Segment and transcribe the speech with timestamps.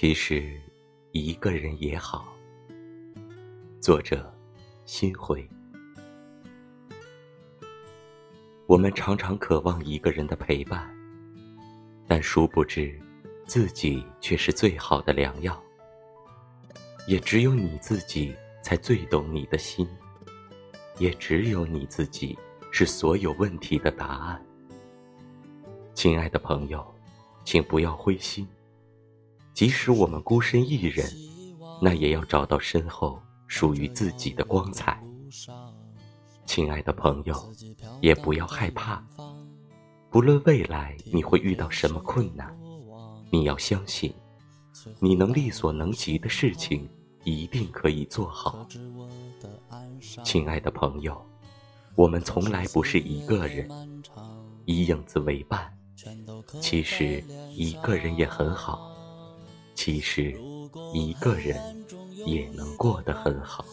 [0.00, 0.48] 其实，
[1.10, 2.32] 一个人也好。
[3.80, 4.32] 作者：
[4.84, 5.44] 心灰。
[8.68, 10.88] 我们常常渴望一个人的陪伴，
[12.06, 12.96] 但殊不知，
[13.44, 15.60] 自己却是最好的良药。
[17.08, 19.84] 也只有你自己才最懂你的心，
[20.98, 22.38] 也只有你自己
[22.70, 24.46] 是所有问题的答案。
[25.92, 26.86] 亲爱的朋友，
[27.44, 28.46] 请不要灰心。
[29.58, 31.04] 即使我们孤身一人，
[31.82, 35.02] 那也要找到身后属于自己的光彩。
[36.46, 37.34] 亲爱的朋友，
[38.00, 39.04] 也不要害怕。
[40.10, 42.56] 不论未来你会遇到什么困难，
[43.32, 44.14] 你要相信，
[45.00, 46.88] 你能力所能及的事情
[47.24, 48.64] 一定可以做好。
[50.22, 51.20] 亲爱的朋友，
[51.96, 53.68] 我们从来不是一个人，
[54.66, 55.76] 以影子为伴。
[56.60, 58.94] 其实一个人也很好。
[59.78, 60.36] 其实，
[60.92, 61.56] 一个人
[62.26, 63.64] 也能过得很好。